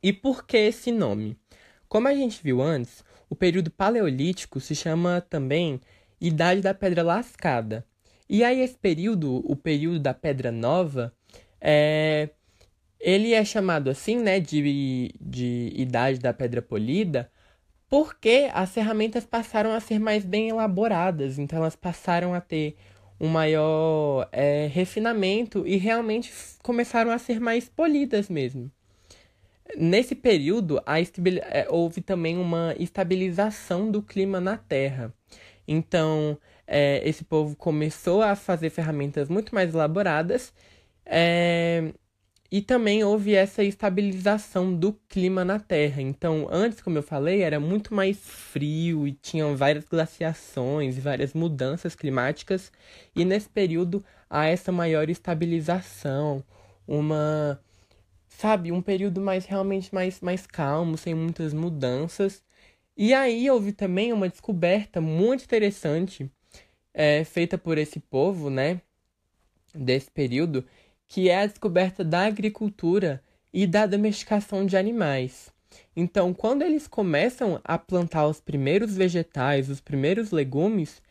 E 0.01 0.13
por 0.13 0.45
que 0.45 0.57
esse 0.57 0.91
nome? 0.91 1.37
Como 1.87 2.07
a 2.07 2.13
gente 2.13 2.41
viu 2.43 2.61
antes, 2.61 3.03
o 3.29 3.35
período 3.35 3.69
Paleolítico 3.69 4.59
se 4.59 4.75
chama 4.75 5.21
também 5.21 5.81
Idade 6.21 6.61
da 6.61 6.73
Pedra 6.73 7.03
Lascada. 7.03 7.85
E 8.29 8.43
aí 8.43 8.61
esse 8.61 8.77
período, 8.77 9.43
o 9.49 9.55
período 9.55 9.99
da 9.99 10.13
Pedra 10.13 10.51
Nova, 10.51 11.13
é, 11.59 12.29
ele 12.99 13.33
é 13.33 13.43
chamado 13.45 13.89
assim, 13.89 14.17
né, 14.17 14.39
de, 14.39 15.13
de 15.19 15.73
Idade 15.75 16.19
da 16.19 16.33
Pedra 16.33 16.61
Polida, 16.61 17.31
porque 17.89 18.49
as 18.53 18.71
ferramentas 18.71 19.25
passaram 19.25 19.71
a 19.73 19.79
ser 19.79 19.99
mais 19.99 20.25
bem 20.25 20.49
elaboradas, 20.49 21.39
então 21.39 21.59
elas 21.59 21.75
passaram 21.75 22.33
a 22.33 22.41
ter 22.41 22.75
um 23.19 23.27
maior 23.27 24.27
é, 24.31 24.67
refinamento 24.67 25.65
e 25.67 25.77
realmente 25.77 26.31
começaram 26.63 27.11
a 27.11 27.17
ser 27.17 27.39
mais 27.39 27.67
polidas 27.67 28.29
mesmo. 28.29 28.71
Nesse 29.77 30.15
período, 30.15 30.81
é, 30.85 31.67
houve 31.69 32.01
também 32.01 32.37
uma 32.37 32.75
estabilização 32.79 33.91
do 33.91 34.01
clima 34.01 34.39
na 34.39 34.57
Terra. 34.57 35.13
Então, 35.67 36.37
é, 36.65 37.07
esse 37.07 37.23
povo 37.23 37.55
começou 37.55 38.21
a 38.23 38.35
fazer 38.35 38.69
ferramentas 38.69 39.29
muito 39.29 39.53
mais 39.53 39.73
elaboradas 39.73 40.53
é, 41.05 41.93
e 42.51 42.61
também 42.61 43.03
houve 43.03 43.35
essa 43.35 43.63
estabilização 43.63 44.73
do 44.73 44.93
clima 45.07 45.45
na 45.45 45.59
Terra. 45.59 46.01
Então, 46.01 46.47
antes, 46.51 46.81
como 46.81 46.97
eu 46.97 47.03
falei, 47.03 47.41
era 47.41 47.59
muito 47.59 47.93
mais 47.93 48.17
frio 48.17 49.07
e 49.07 49.13
tinham 49.13 49.55
várias 49.55 49.85
glaciações 49.85 50.97
e 50.97 51.01
várias 51.01 51.33
mudanças 51.33 51.95
climáticas. 51.95 52.71
E 53.15 53.23
nesse 53.23 53.49
período 53.49 54.03
há 54.29 54.47
essa 54.47 54.71
maior 54.71 55.09
estabilização, 55.09 56.43
uma 56.87 57.59
sabe, 58.27 58.71
um 58.71 58.81
período 58.81 59.21
mais 59.21 59.45
realmente 59.45 59.93
mais 59.93 60.21
mais 60.21 60.47
calmo, 60.47 60.97
sem 60.97 61.13
muitas 61.13 61.53
mudanças. 61.53 62.43
E 62.97 63.13
aí 63.13 63.49
houve 63.49 63.71
também 63.73 64.13
uma 64.13 64.29
descoberta 64.29 65.01
muito 65.01 65.43
interessante 65.45 66.29
é, 66.93 67.23
feita 67.23 67.57
por 67.57 67.77
esse 67.77 67.99
povo, 67.99 68.49
né, 68.49 68.81
desse 69.73 70.11
período, 70.11 70.65
que 71.09 71.27
é 71.27 71.41
a 71.41 71.45
descoberta 71.47 72.03
da 72.03 72.25
agricultura 72.25 73.21
e 73.51 73.65
da 73.65 73.87
domesticação 73.87 74.65
de 74.65 74.77
animais. 74.77 75.51
Então, 75.95 76.33
quando 76.33 76.61
eles 76.61 76.87
começam 76.87 77.59
a 77.63 77.77
plantar 77.77 78.27
os 78.27 78.39
primeiros 78.39 78.95
vegetais, 78.95 79.69
os 79.69 79.81
primeiros 79.81 80.31
legumes, 80.31 81.01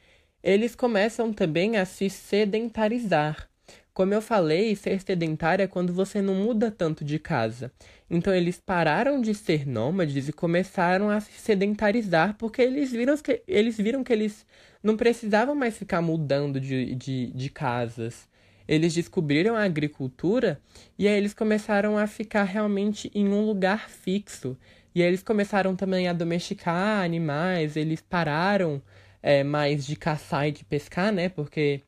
eles 0.43 0.77
começam 0.77 1.33
também 1.33 1.77
a 1.77 1.85
se 1.85 2.09
sedentarizar. 2.09 3.49
Como 3.93 4.15
eu 4.15 4.23
falei, 4.23 4.77
ser 4.77 5.01
sedentário 5.01 5.65
é 5.65 5.67
quando 5.67 5.93
você 5.93 6.23
não 6.23 6.37
muda 6.37 6.71
tanto 6.71 7.05
de 7.05 7.19
casa. 7.19 7.73
Então 8.09 8.33
eles 8.33 8.61
pararam 8.61 9.21
de 9.21 9.35
ser 9.35 9.67
nômades 9.67 10.29
e 10.29 10.33
começaram 10.33 11.11
a 11.11 11.19
se 11.19 11.33
sedentarizar 11.33 12.37
porque 12.39 12.63
eles 12.63 12.93
viram 12.93 13.17
que 13.17 13.43
eles, 13.49 13.77
viram 13.77 14.05
que 14.05 14.13
eles 14.13 14.47
não 14.81 14.97
precisavam 14.97 15.57
mais 15.57 15.77
ficar 15.77 16.01
mudando 16.01 16.61
de, 16.61 16.95
de, 16.95 17.33
de 17.35 17.51
casas. 17.51 18.28
Eles 18.69 18.95
descobriram 18.95 19.57
a 19.57 19.65
agricultura 19.65 20.61
e 20.99 21.09
aí 21.09 21.17
eles 21.17 21.35
começaram 21.35 21.97
a 21.97 22.07
ficar 22.07 22.45
realmente 22.45 23.11
em 23.15 23.29
um 23.29 23.47
lugar 23.47 23.89
fixo. 23.89 24.57
E 24.95 25.03
aí 25.03 25.09
eles 25.09 25.23
começaram 25.23 25.75
também 25.75 26.09
a 26.09 26.13
domesticar 26.13 27.03
animais, 27.05 27.77
eles 27.77 28.03
pararam 28.03 28.83
é, 29.23 29.43
mais 29.43 29.87
de 29.87 29.97
caçar 29.97 30.49
e 30.49 30.53
de 30.53 30.65
pescar, 30.65 31.13
né? 31.13 31.29
Porque 31.29 31.83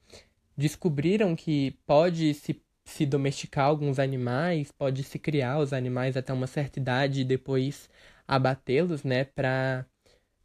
descobriram 0.57 1.37
que 1.37 1.79
pode 1.87 2.35
se, 2.35 2.63
se 2.85 3.07
domesticar 3.07 3.67
alguns 3.67 3.99
animais, 3.99 4.73
pode 4.73 5.03
se 5.05 5.19
criar 5.19 5.59
os 5.59 5.73
animais 5.73 6.17
até 6.17 6.33
uma 6.33 6.47
certa 6.47 6.79
idade 6.79 7.23
e 7.23 7.25
depois 7.25 7.89
abatê-los, 8.29 9.05
né, 9.05 9.25
para 9.25 9.87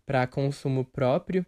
para 0.06 0.28
consumo 0.28 0.86
próprio. 0.86 1.46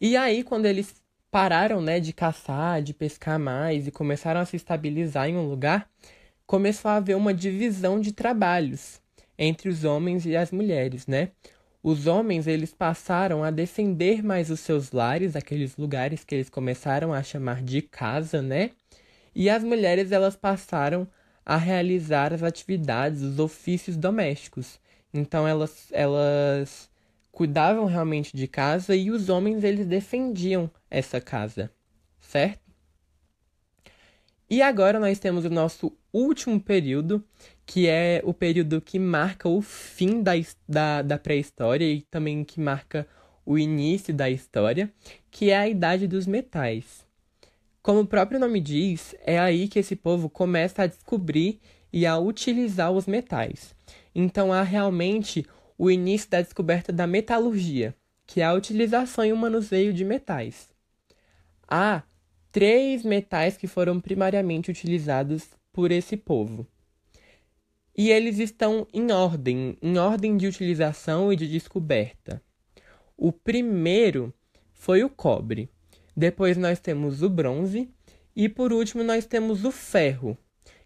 E 0.00 0.16
aí, 0.16 0.42
quando 0.44 0.66
eles 0.66 1.01
pararam, 1.32 1.80
né, 1.80 1.98
de 1.98 2.12
caçar, 2.12 2.82
de 2.82 2.92
pescar 2.92 3.38
mais 3.38 3.86
e 3.86 3.90
começaram 3.90 4.38
a 4.38 4.44
se 4.44 4.54
estabilizar 4.54 5.28
em 5.30 5.36
um 5.36 5.48
lugar, 5.48 5.88
começou 6.46 6.90
a 6.90 6.96
haver 6.96 7.16
uma 7.16 7.32
divisão 7.32 7.98
de 7.98 8.12
trabalhos 8.12 9.00
entre 9.38 9.70
os 9.70 9.82
homens 9.82 10.26
e 10.26 10.36
as 10.36 10.52
mulheres, 10.52 11.06
né? 11.06 11.30
Os 11.82 12.06
homens, 12.06 12.46
eles 12.46 12.74
passaram 12.74 13.42
a 13.42 13.50
defender 13.50 14.22
mais 14.22 14.50
os 14.50 14.60
seus 14.60 14.92
lares, 14.92 15.34
aqueles 15.34 15.76
lugares 15.76 16.22
que 16.22 16.34
eles 16.34 16.50
começaram 16.50 17.14
a 17.14 17.22
chamar 17.22 17.62
de 17.62 17.80
casa, 17.80 18.42
né? 18.42 18.70
E 19.34 19.48
as 19.48 19.64
mulheres, 19.64 20.12
elas 20.12 20.36
passaram 20.36 21.08
a 21.46 21.56
realizar 21.56 22.34
as 22.34 22.42
atividades, 22.42 23.22
os 23.22 23.38
ofícios 23.38 23.96
domésticos. 23.96 24.78
Então, 25.14 25.48
elas, 25.48 25.88
elas 25.92 26.90
cuidavam 27.32 27.86
realmente 27.86 28.36
de 28.36 28.46
casa 28.46 28.94
e 28.94 29.10
os 29.10 29.28
homens, 29.30 29.64
eles 29.64 29.86
defendiam 29.86 30.70
essa 30.90 31.20
casa, 31.20 31.72
certo? 32.20 32.60
E 34.48 34.60
agora 34.60 35.00
nós 35.00 35.18
temos 35.18 35.46
o 35.46 35.50
nosso 35.50 35.96
último 36.12 36.60
período, 36.60 37.24
que 37.64 37.88
é 37.88 38.20
o 38.22 38.34
período 38.34 38.82
que 38.82 38.98
marca 38.98 39.48
o 39.48 39.62
fim 39.62 40.22
da, 40.22 40.32
da, 40.68 41.00
da 41.00 41.18
pré-história 41.18 41.90
e 41.90 42.02
também 42.02 42.44
que 42.44 42.60
marca 42.60 43.08
o 43.46 43.58
início 43.58 44.12
da 44.12 44.28
história, 44.28 44.92
que 45.30 45.48
é 45.48 45.56
a 45.56 45.66
Idade 45.66 46.06
dos 46.06 46.26
Metais. 46.26 47.06
Como 47.82 48.00
o 48.00 48.06
próprio 48.06 48.38
nome 48.38 48.60
diz, 48.60 49.14
é 49.24 49.38
aí 49.38 49.68
que 49.68 49.78
esse 49.78 49.96
povo 49.96 50.28
começa 50.28 50.82
a 50.82 50.86
descobrir 50.86 51.58
e 51.90 52.04
a 52.04 52.18
utilizar 52.18 52.92
os 52.92 53.06
metais. 53.06 53.74
Então 54.14 54.52
há 54.52 54.62
realmente 54.62 55.46
o 55.82 55.90
início 55.90 56.30
da 56.30 56.40
descoberta 56.40 56.92
da 56.92 57.08
metalurgia, 57.08 57.92
que 58.24 58.40
é 58.40 58.44
a 58.44 58.52
utilização 58.52 59.24
e 59.24 59.32
o 59.32 59.36
manuseio 59.36 59.92
de 59.92 60.04
metais. 60.04 60.68
Há 61.66 62.04
três 62.52 63.02
metais 63.02 63.56
que 63.56 63.66
foram 63.66 63.98
primariamente 63.98 64.70
utilizados 64.70 65.48
por 65.72 65.90
esse 65.90 66.16
povo. 66.16 66.64
E 67.98 68.12
eles 68.12 68.38
estão 68.38 68.86
em 68.94 69.10
ordem, 69.10 69.76
em 69.82 69.98
ordem 69.98 70.36
de 70.36 70.46
utilização 70.46 71.32
e 71.32 71.36
de 71.36 71.48
descoberta. 71.48 72.40
O 73.16 73.32
primeiro 73.32 74.32
foi 74.72 75.02
o 75.02 75.10
cobre. 75.10 75.68
Depois 76.16 76.56
nós 76.56 76.78
temos 76.78 77.24
o 77.24 77.28
bronze 77.28 77.90
e 78.36 78.48
por 78.48 78.72
último 78.72 79.02
nós 79.02 79.26
temos 79.26 79.64
o 79.64 79.72
ferro. 79.72 80.38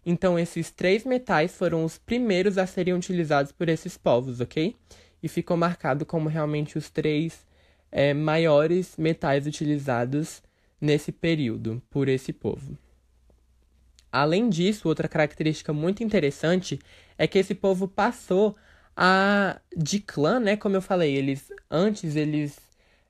Então 0.09 0.39
esses 0.39 0.71
três 0.71 1.03
metais 1.03 1.53
foram 1.53 1.83
os 1.83 1.97
primeiros 1.97 2.57
a 2.57 2.65
serem 2.65 2.93
utilizados 2.93 3.51
por 3.51 3.67
esses 3.67 3.97
povos, 3.97 4.39
ok? 4.39 4.73
E 5.21 5.27
ficou 5.27 5.57
marcado 5.57 6.05
como 6.05 6.29
realmente 6.29 6.77
os 6.77 6.89
três 6.89 7.45
é, 7.91 8.13
maiores 8.13 8.95
metais 8.95 9.45
utilizados 9.45 10.41
nesse 10.79 11.11
período 11.11 11.83
por 11.89 12.07
esse 12.07 12.31
povo. 12.31 12.77
Além 14.09 14.47
disso, 14.47 14.87
outra 14.87 15.09
característica 15.09 15.73
muito 15.73 16.01
interessante 16.01 16.79
é 17.17 17.27
que 17.27 17.37
esse 17.37 17.53
povo 17.53 17.85
passou 17.85 18.55
a 18.95 19.59
de 19.75 19.99
clã, 19.99 20.39
né? 20.39 20.55
Como 20.55 20.77
eu 20.77 20.81
falei, 20.81 21.17
eles 21.17 21.51
antes 21.69 22.15
eles 22.15 22.57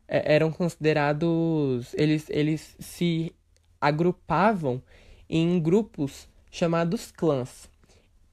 é, 0.07 0.33
eram 0.33 0.51
considerados, 0.51 1.93
eles 1.93 2.27
eles 2.27 2.75
se 2.79 3.31
agrupavam 3.79 4.81
em 5.29 5.59
grupos 5.59 6.27
chamados 6.51 7.11
clãs. 7.11 7.69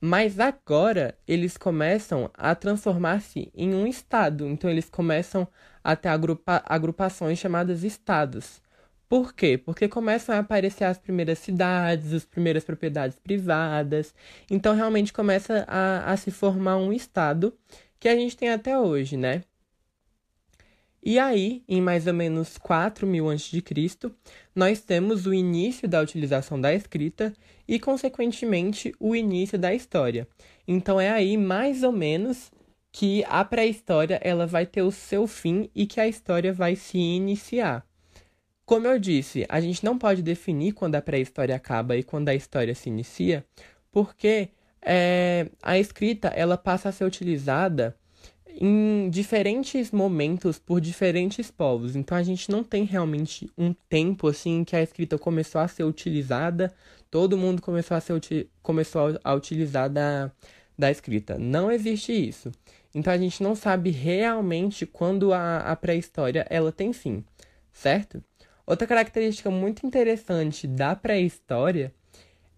Mas 0.01 0.39
agora 0.39 1.17
eles 1.27 1.57
começam 1.57 2.31
a 2.35 2.55
transformar-se 2.55 3.51
em 3.55 3.75
um 3.75 3.87
estado. 3.87 4.47
Então 4.47 4.69
eles 4.69 4.91
começam 4.91 5.49
a 5.83 5.97
ter 5.97 6.09
agrupa 6.09 6.63
agrupações 6.67 7.39
chamadas 7.39 7.85
estados. 7.85 8.63
Por 9.09 9.33
quê? 9.35 9.57
Porque 9.57 9.87
começam 9.87 10.35
a 10.35 10.41
aparecer 10.41 10.85
as 10.85 10.99
primeiras 10.99 11.39
cidades, 11.39 12.13
as 12.13 12.25
primeiras 12.25 12.65
propriedades 12.65 13.19
privadas. 13.19 14.15
Então, 14.51 14.75
realmente 14.75 15.13
começa 15.13 15.65
a, 15.69 16.13
a 16.13 16.17
se 16.17 16.31
formar 16.31 16.79
um 16.79 16.93
estado 16.93 17.57
que 18.01 18.09
a 18.09 18.17
gente 18.17 18.37
tem 18.37 18.51
até 18.51 18.79
hoje, 18.79 19.17
né? 19.17 19.43
E 21.07 21.19
aí, 21.19 21.63
em 21.69 21.83
mais 21.83 22.07
ou 22.07 22.15
menos 22.15 22.57
4 22.57 23.07
mil 23.07 23.31
a.C., 23.31 23.63
nós 24.55 24.81
temos 24.81 25.27
o 25.27 25.35
início 25.35 25.87
da 25.87 26.01
utilização 26.01 26.59
da 26.59 26.73
escrita 26.73 27.35
e, 27.69 27.79
consequentemente, 27.79 28.95
o 28.99 29.15
início 29.15 29.59
da 29.59 29.75
história. 29.75 30.27
Então, 30.67 30.99
é 30.99 31.11
aí, 31.11 31.37
mais 31.37 31.83
ou 31.83 31.93
menos, 31.93 32.51
que 32.91 33.23
a 33.29 33.45
pré-história 33.45 34.19
ela 34.23 34.47
vai 34.47 34.65
ter 34.65 34.81
o 34.81 34.91
seu 34.91 35.27
fim 35.27 35.69
e 35.75 35.87
que 35.87 36.01
a 36.01 36.09
história 36.09 36.55
vai 36.55 36.75
se 36.75 36.97
iniciar. 36.97 37.87
Como 38.65 38.87
eu 38.87 38.99
disse, 38.99 39.45
a 39.51 39.61
gente 39.61 39.85
não 39.85 39.99
pode 39.99 40.23
definir 40.23 40.73
quando 40.73 40.95
a 40.95 41.03
pré-história 41.03 41.55
acaba 41.55 41.99
e 41.99 42.03
quando 42.03 42.31
a 42.31 42.35
história 42.35 42.75
se 42.75 42.89
inicia, 42.89 43.45
porque 43.93 44.49
é, 44.81 45.51
a 45.63 45.79
escrita 45.79 46.29
ela 46.29 46.57
passa 46.57 46.89
a 46.89 46.93
ser 46.93 47.05
utilizada 47.05 47.95
em 48.61 49.09
diferentes 49.11 49.91
momentos 49.91 50.59
por 50.59 50.81
diferentes 50.81 51.51
povos. 51.51 51.97
Então 51.97 52.17
a 52.17 52.23
gente 52.23 52.51
não 52.51 52.63
tem 52.63 52.85
realmente 52.85 53.51
um 53.57 53.75
tempo 53.89 54.29
assim 54.29 54.65
que 54.65 54.77
a 54.77 54.83
escrita 54.83 55.19
começou 55.19 55.61
a 55.61 55.69
ser 55.69 55.85
utilizada, 55.85 56.73
todo 57.11 57.37
mundo 57.39 57.61
começou 57.61 57.97
a 57.97 58.01
ser 58.01 58.21
começou 58.63 59.19
a 59.23 59.35
utilizar 59.35 59.91
da, 59.91 60.31
da 60.79 60.91
escrita. 60.91 61.39
Não 61.39 61.71
existe 61.71 62.13
isso. 62.13 62.53
Então 62.95 63.13
a 63.13 63.19
gente 63.19 63.43
não 63.43 63.57
sabe 63.57 63.91
realmente 63.91 64.87
quando 64.87 65.33
a, 65.33 65.59
a 65.59 65.75
pré-história 65.75 66.47
ela 66.49 66.71
tem 66.71 66.93
fim, 66.93 67.25
certo? 67.73 68.23
Outra 68.67 68.87
característica 68.87 69.51
muito 69.51 69.85
interessante 69.85 70.67
da 70.67 70.95
pré-história 70.95 71.93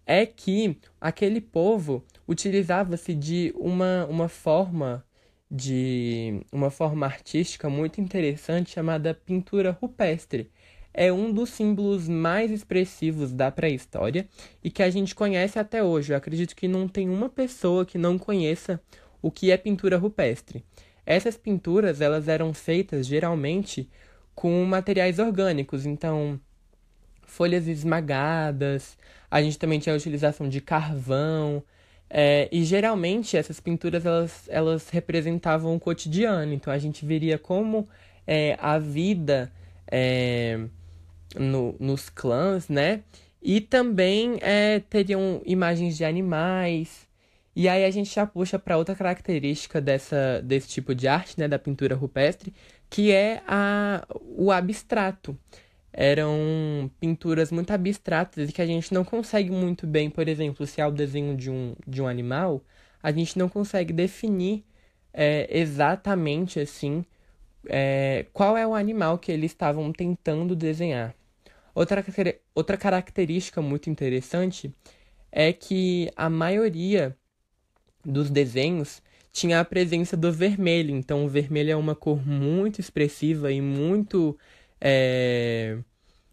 é 0.05 0.25
que 0.25 0.77
aquele 1.01 1.41
povo 1.41 2.05
utilizava-se 2.27 3.13
de 3.13 3.53
uma, 3.57 4.05
uma 4.05 4.29
forma 4.29 5.03
de 5.49 6.41
uma 6.51 6.69
forma 6.69 7.05
artística 7.05 7.69
muito 7.69 8.01
interessante 8.01 8.71
chamada 8.71 9.13
pintura 9.13 9.71
rupestre. 9.71 10.51
É 10.93 11.13
um 11.13 11.31
dos 11.31 11.51
símbolos 11.51 12.09
mais 12.09 12.51
expressivos 12.51 13.31
da 13.31 13.51
pré-história 13.51 14.27
e 14.63 14.71
que 14.71 14.81
a 14.81 14.89
gente 14.89 15.13
conhece 15.13 15.59
até 15.59 15.83
hoje. 15.83 16.11
Eu 16.11 16.17
acredito 16.17 16.55
que 16.55 16.67
não 16.67 16.87
tem 16.87 17.09
uma 17.09 17.29
pessoa 17.29 17.85
que 17.85 17.97
não 17.97 18.17
conheça 18.17 18.81
o 19.21 19.31
que 19.31 19.51
é 19.51 19.57
pintura 19.57 19.97
rupestre. 19.97 20.65
Essas 21.05 21.37
pinturas 21.37 22.01
elas 22.01 22.27
eram 22.27 22.53
feitas 22.53 23.05
geralmente 23.07 23.89
com 24.35 24.63
materiais 24.65 25.19
orgânicos, 25.19 25.85
então 25.85 26.39
folhas 27.25 27.67
esmagadas, 27.67 28.97
a 29.29 29.41
gente 29.41 29.57
também 29.57 29.79
tinha 29.79 29.93
a 29.93 29.97
utilização 29.97 30.49
de 30.49 30.61
carvão, 30.61 31.63
é, 32.09 32.47
e 32.51 32.63
geralmente 32.63 33.35
essas 33.35 33.59
pinturas 33.59 34.05
elas, 34.05 34.43
elas 34.47 34.89
representavam 34.89 35.75
o 35.75 35.79
cotidiano, 35.79 36.53
então 36.53 36.71
a 36.71 36.77
gente 36.77 37.05
veria 37.05 37.37
como 37.37 37.87
é, 38.25 38.57
a 38.61 38.77
vida 38.77 39.51
é, 39.89 40.59
no, 41.35 41.75
nos 41.79 42.09
clãs, 42.09 42.69
né? 42.69 43.03
E 43.41 43.61
também 43.61 44.37
é, 44.41 44.79
teriam 44.79 45.41
imagens 45.45 45.97
de 45.97 46.03
animais. 46.03 47.07
E 47.55 47.67
aí 47.67 47.85
a 47.85 47.91
gente 47.91 48.13
já 48.13 48.25
puxa 48.25 48.59
para 48.59 48.77
outra 48.77 48.95
característica 48.95 49.81
dessa, 49.81 50.41
desse 50.43 50.67
tipo 50.69 50.93
de 50.93 51.07
arte, 51.07 51.39
né, 51.39 51.47
da 51.47 51.57
pintura 51.57 51.95
rupestre, 51.95 52.53
que 52.89 53.11
é 53.11 53.41
a, 53.47 54.05
o 54.37 54.51
abstrato. 54.51 55.37
Eram 55.99 56.91
pinturas 56.99 57.51
muito 57.51 57.71
abstratas 57.71 58.49
e 58.49 58.53
que 58.53 58.61
a 58.61 58.67
gente 58.67 58.93
não 58.93 59.03
consegue 59.03 59.49
muito 59.49 59.87
bem, 59.87 60.11
por 60.11 60.27
exemplo, 60.27 60.67
se 60.67 60.79
é 60.79 60.85
o 60.85 60.91
desenho 60.91 61.35
de 61.35 61.49
um, 61.49 61.75
de 61.87 62.03
um 62.03 62.07
animal, 62.07 62.61
a 63.01 63.11
gente 63.11 63.37
não 63.37 63.49
consegue 63.49 63.91
definir 63.91 64.63
é, 65.11 65.47
exatamente 65.49 66.59
assim 66.59 67.03
é, 67.67 68.27
qual 68.31 68.55
é 68.55 68.67
o 68.67 68.75
animal 68.75 69.17
que 69.17 69.31
eles 69.31 69.51
estavam 69.51 69.91
tentando 69.91 70.55
desenhar. 70.55 71.15
Outra, 71.73 72.05
outra 72.53 72.77
característica 72.77 73.59
muito 73.59 73.89
interessante 73.89 74.71
é 75.31 75.51
que 75.51 76.11
a 76.15 76.29
maioria 76.29 77.17
dos 78.05 78.29
desenhos 78.29 79.01
tinha 79.31 79.59
a 79.59 79.65
presença 79.65 80.17
do 80.17 80.31
vermelho. 80.31 80.95
Então, 80.95 81.25
o 81.25 81.29
vermelho 81.29 81.71
é 81.71 81.75
uma 81.75 81.95
cor 81.95 82.25
muito 82.25 82.81
expressiva 82.81 83.51
e 83.51 83.61
muito, 83.61 84.37
é, 84.81 85.77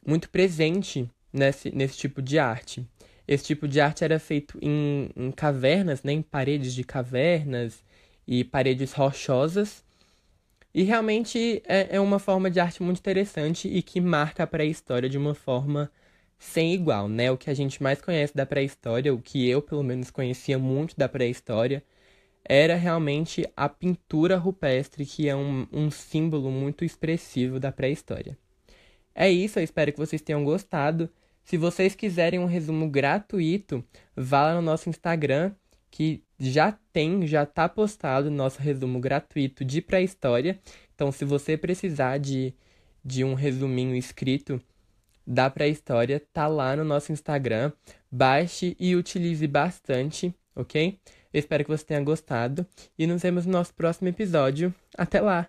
muito 0.07 0.29
presente 0.31 1.09
nesse, 1.33 1.71
nesse 1.71 1.97
tipo 1.99 2.23
de 2.23 2.39
arte. 2.39 2.87
Esse 3.27 3.45
tipo 3.45 3.67
de 3.67 3.81
arte 3.81 4.05
era 4.05 4.19
feito 4.19 4.59
em, 4.61 5.11
em 5.17 5.31
cavernas, 5.31 6.03
né, 6.03 6.13
em 6.13 6.23
paredes 6.23 6.75
de 6.75 6.85
cavernas 6.85 7.83
e 8.27 8.45
paredes 8.45 8.93
rochosas. 8.93 9.83
E 10.75 10.83
realmente 10.83 11.63
é, 11.67 11.97
é 11.97 12.01
uma 12.01 12.19
forma 12.19 12.51
de 12.51 12.61
arte 12.61 12.83
muito 12.83 12.99
interessante 12.99 13.69
e 13.69 13.83
que 13.83 14.01
marca 14.01 14.43
a 14.43 14.47
pré-história 14.47 15.09
de 15.09 15.17
uma 15.17 15.35
forma 15.35 15.91
sem 16.39 16.75
igual, 16.75 17.09
né? 17.09 17.31
O 17.31 17.39
que 17.39 17.51
a 17.51 17.55
gente 17.55 17.83
mais 17.83 18.01
conhece 18.01 18.35
da 18.35 18.45
pré-história, 18.45 19.15
o 19.15 19.21
que 19.21 19.49
eu 19.49 19.63
pelo 19.63 19.83
menos 19.83 20.11
conhecia 20.11 20.59
muito 20.59 20.97
da 20.97 21.09
pré-história, 21.09 21.83
era 22.45 22.75
realmente 22.75 23.49
a 23.57 23.69
pintura 23.69 24.37
rupestre, 24.37 25.07
que 25.07 25.29
é 25.29 25.35
um, 25.35 25.67
um 25.73 25.91
símbolo 25.91 26.51
muito 26.51 26.85
expressivo 26.85 27.59
da 27.59 27.73
pré-história. 27.73 28.37
É 29.15 29.31
isso, 29.31 29.59
eu 29.59 29.65
espero 29.65 29.93
que 29.93 29.99
vocês 29.99 30.21
tenham 30.21 30.45
gostado. 30.45 31.09
Se 31.45 31.57
vocês 31.57 31.95
quiserem 31.95 32.41
um 32.41 32.47
resumo 32.47 32.89
gratuito, 32.89 33.85
vá 34.17 34.47
lá 34.47 34.55
no 34.55 34.63
nosso 34.63 34.89
Instagram, 34.89 35.53
que 35.91 36.23
já 36.39 36.73
tem, 36.93 37.27
já 37.27 37.45
está 37.45 37.69
postado 37.69 38.31
nosso 38.31 38.61
resumo 38.61 38.99
gratuito 38.99 39.65
de 39.65 39.81
pré-história. 39.81 40.59
Então, 40.95 41.13
se 41.13 41.25
você 41.25 41.57
precisar 41.57 42.19
de, 42.19 42.53
de 43.05 43.25
um 43.25 43.35
resuminho 43.35 43.95
escrito 43.95 44.61
da 45.27 45.49
pré-história, 45.49 46.21
tá 46.33 46.47
lá 46.47 46.77
no 46.77 46.85
nosso 46.85 47.13
Instagram. 47.13 47.73
Baixe 48.11 48.77
e 48.79 48.97
utilize 48.97 49.47
bastante, 49.47 50.35
ok? 50.55 50.99
Eu 51.35 51.41
espero 51.41 51.65
que 51.65 51.71
você 51.71 51.85
tenha 51.85 52.01
gostado 52.01 52.65
e 52.97 53.09
nos 53.09 53.21
vemos 53.21 53.45
no 53.45 53.51
nosso 53.51 53.75
próximo 53.75 54.09
episódio. 54.09 54.73
Até 54.97 55.21
lá! 55.21 55.49